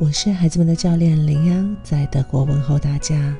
[0.00, 3.36] 我是孩子们的教练林央，在德国问候大家。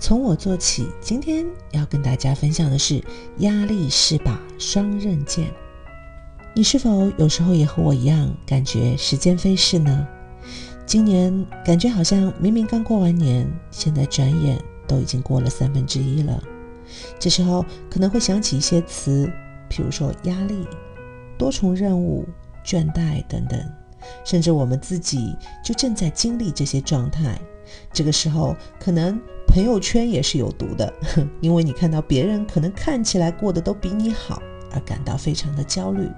[0.00, 3.00] 从我做起，今天要跟大家分享的是：
[3.38, 5.48] 压力是把双刃剑。
[6.56, 10.04] 你是否有时候也和我一样，感觉时间飞逝呢？
[10.84, 16.42] 今年感觉好像明明刚过完年，现在转眼都已经过了三分之一了。
[17.20, 19.30] 这时候可能会想起一些词，
[19.70, 20.66] 譬如说压力、
[21.38, 22.26] 多重任务、
[22.64, 23.60] 倦怠等等。
[24.24, 27.38] 甚至我们自己就正在经历这些状态，
[27.92, 30.92] 这个时候可能朋友圈也是有毒的，
[31.40, 34.42] 因为你看到别人可能看起来过得都比你好，
[34.72, 36.08] 而感到非常的焦虑。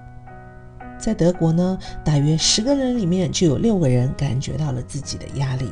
[0.97, 5.69] 在德国呢，大约十个人里面就有六个人感觉到了自己的压力，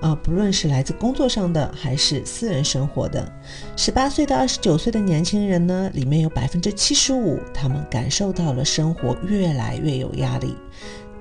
[0.00, 3.30] 啊，不论是来自工作上的还是私人生活的。
[3.76, 10.56] 十八岁到二十九岁的年轻人呢，里面有百分之七十五，他们感受到了生活越来越有压力。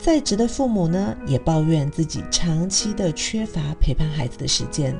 [0.03, 4.93] 在职的父母呢，也抱怨自己长期的缺乏陪伴孩子的时间。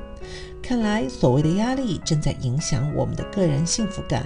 [0.62, 4.26] 看来，所谓的压力正在影响我们的个人幸福感。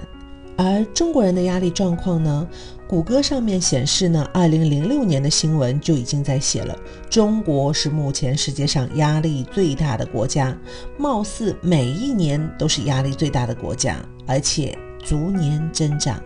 [0.56, 2.46] 而中国人的压力状况呢？
[2.86, 6.78] 谷歌上面显示呢，二零零六年的新闻就已经在写了，
[7.10, 10.56] 中国是目前世界上压力最大的国家，
[10.96, 13.96] 貌似每一年都是压力最大的国家，
[14.28, 16.22] 而且逐年增长。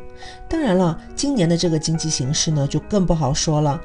[0.46, 3.80] 当然了，今年的这个经济形势呢，就更不好说了。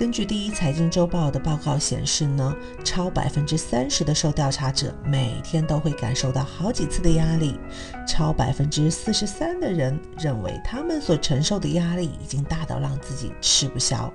[0.00, 7.60] 根据第一财经周报的报告显示呢，超百分之三十的受调查者每天都会感受到好几次的压力，
[8.08, 14.10] 超百分之四十三的人认为他们所承受的压力已经大到让自己吃不消。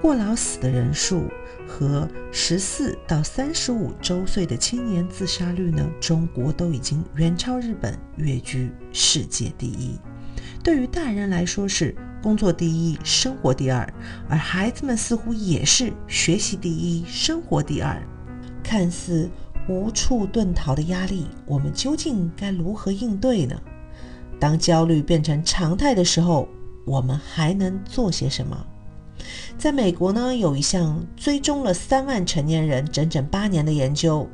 [0.00, 1.24] 过劳死的人数
[1.66, 9.98] 和十四到三十五周岁的青年自杀率呢，中国都已经远超日本，跃居世界第一。
[10.68, 11.96] 对于大人来说是。
[12.20, 13.90] 工作第一，生活第二，
[14.28, 18.02] 而孩子们似乎也是学习第一，生活第二。
[18.62, 19.30] 看似
[19.66, 23.58] 无处遁逃的压力，我们究竟该如何应对呢？
[24.38, 26.46] 当焦虑变成常态的时候，
[26.84, 28.66] 我们还能做些什么？
[29.56, 34.28] 在美国呢，有一项追踪了三万成年人整整八年的研究，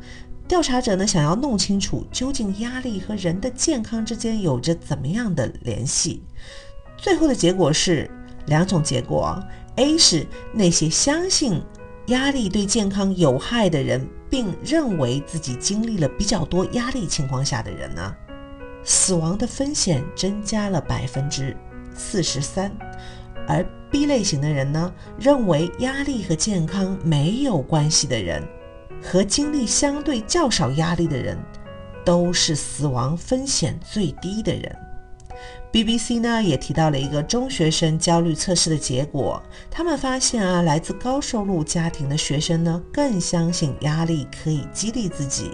[0.47, 6.23] 调查者呢想要弄清楚究竟压力和人的健康之间有着怎么样的联系。
[6.97, 8.11] 最后的结果是
[8.47, 9.43] 两种结果
[9.77, 11.63] ：A 是那些相信
[12.07, 18.15] 压力对健康有害的人，并认为自己经历了比较多压力情况下的人呢，
[18.85, 21.57] 死亡的风险增加了百分之
[21.95, 22.71] 四十三；
[23.49, 28.43] 而 B 类型的人呢，认为压力和健康没有关系的人，
[29.03, 31.39] 和经历相对较少压力的人，
[32.05, 34.77] 都是死亡风险最低的人。
[35.73, 45.51] BBC 呢也提到了一个中学生焦虑测试的结果，他们发现啊，来自高收入家庭的学生呢更相信压力可以激励自己。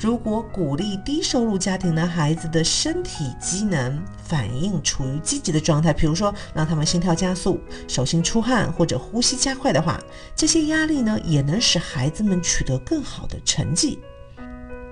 [0.00, 10.00] 如果鼓励低收入家庭的孩子的身体机能反应处于积极的状态，比如说让他们心跳加速、手心出汗或者呼吸加快的话，
[10.34, 13.98] 这些压力呢也能使孩子们取得更好的成绩。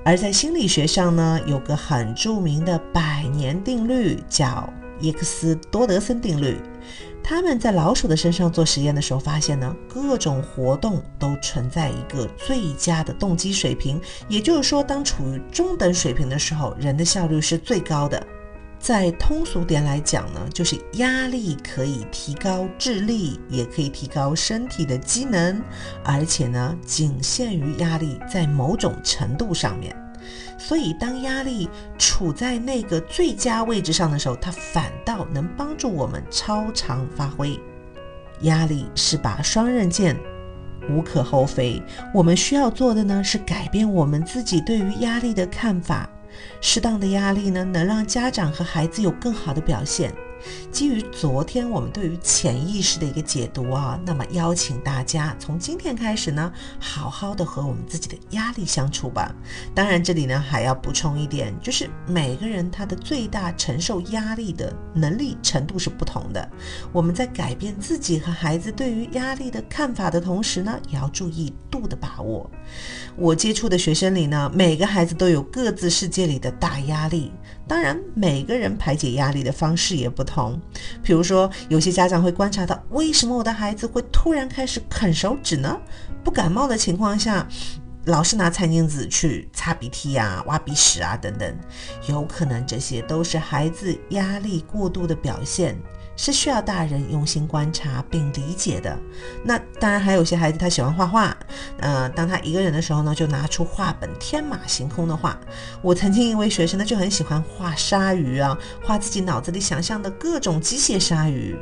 [0.04, 4.70] 而在心理学上呢，有个很著名的百年定律，叫
[5.00, 6.58] 耶克斯多德森定律。
[7.28, 14.00] 他们在老鼠的身上做实验的时候，发现呢，各种活动都存在一个最佳的动机水平。
[14.28, 18.26] 也就是说，当处于中等水平的时候，人的效率是最高的。
[18.78, 25.62] 在通俗点来讲呢，就是压力可以提高智力，也可以提高身体的机能，
[26.02, 29.94] 而且呢，仅限于压力在某种程度上面。
[30.58, 31.68] 所以，当压力
[31.98, 37.58] 处在那个最佳位置上的时候，它反倒能帮助我们超常发挥。
[38.42, 40.16] 压力是把双刃剑，
[40.88, 41.82] 无可厚非。
[42.14, 46.08] 我们需要做的呢，是改变我们自己对于压力的看法。
[46.60, 50.12] 适当的压力呢，能让家长和孩子有更好的表现。
[50.70, 59.34] 基于昨天我们对于潜意识的一个解读啊，那么邀请大家从今天开始呢，好好的和我们自己的压力相处吧。
[59.74, 66.48] 当然，这里呢还要补充一点，就是每个人他的最大承受压力的能力程度是不同的。
[66.92, 72.50] 我们在改变自己和孩子对于压力的看法的同时呢，也要注意度的把握。
[73.16, 77.32] 我接触的学生里呢，每个孩子都有各自世界里的大压力。
[77.66, 80.60] 当然，每个人排解压力的方式也不同。
[81.02, 85.80] 比如说，有些家长会观察到，为什么我的孩子会突然开始啃手指呢？
[86.22, 87.48] 不感冒的情况下，
[88.04, 91.56] 老是拿餐巾纸去擦鼻涕呀、挖鼻屎啊等等，
[92.08, 95.78] 有可能这些都是孩子压力过度的表现。
[96.18, 98.98] 是需要大人用心观察并理解的。
[99.44, 101.34] 那当然，还有些孩子他喜欢画画，
[101.78, 105.38] 呃，当他一个人的时候呢，就拿出画本天马行空的画。
[105.80, 111.56] 我曾经一位学生呢，就很喜欢画鲨鱼啊，画自己脑子里想象的各种机械鲨鱼。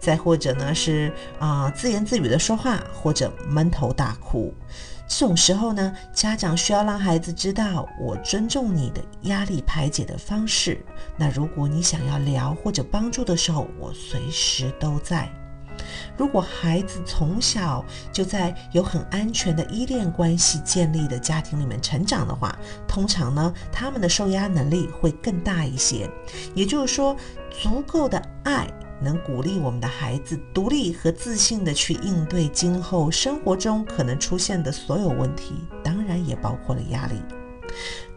[0.00, 4.52] 再或者呢，是啊自言自语的说话，或者闷头大哭。
[5.12, 10.82] 这种时候呢，家长需要让孩子知道我尊重你的压力排解的方式。
[11.16, 15.28] 那如果你想要聊或者帮助的时候，我随时都在。
[16.16, 26.08] 如果孩子从小就在有很安全的依恋关系建立的家庭里面成长的话，通常呢，他们的受压能力会更大一些。
[26.54, 27.16] 也就是说，
[27.50, 28.66] 足够的爱。
[29.00, 37.14] 能鼓励我们的孩子独立和自信地去应对今后生活中可能出现的所有问题，当然也包括了压力。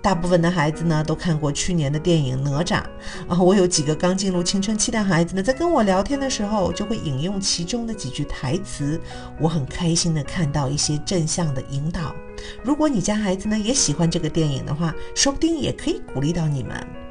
[0.01, 2.81] 大部分的孩子呢都看过去年的电影《哪吒》
[3.30, 9.00] 啊，我有几个刚进入青春期的孩子呢，在跟我聊天的时候就会引用其中的几句台词，
[9.39, 12.15] 我很开心的看到一些正向的引导。
[12.63, 17.02] 如果你家孩子呢也喜欢这个电影的话，说不定也可以鼓励到你们。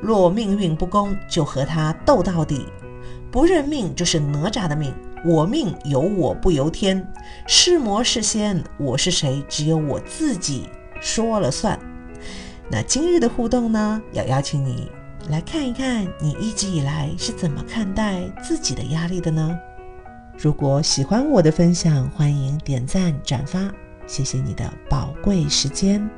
[0.00, 2.66] 若命运不公，就和他斗到底。
[3.30, 4.92] 不认命就是哪吒的命，
[5.24, 7.06] 我命由我不由天，
[7.46, 10.68] 是魔是仙，我是谁，只有我自己
[11.00, 11.78] 说了算。
[12.68, 14.90] 那今日的互动呢，要邀请你
[15.28, 19.56] 来看一看，你一直以来是怎么看待自己的压力的呢？
[20.36, 23.70] 如果喜欢我的分享，欢迎点赞转发，
[24.06, 26.08] 谢谢你的宝贵时间。